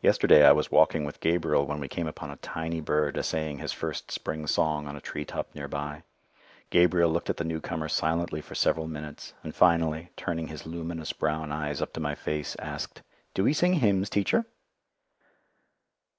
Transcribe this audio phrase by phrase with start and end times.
[0.00, 3.70] Yesterday I was walking with Gabriel when we came upon a tiny bird essaying his
[3.70, 6.04] first spring song on a tree top nearby.
[6.70, 11.52] Gabriel looked at the newcomer silently for several minutes, and finally, turning his luminous brown
[11.52, 13.02] eyes up to my face, asked,
[13.34, 14.46] "Do he sing hymns, Teacher?"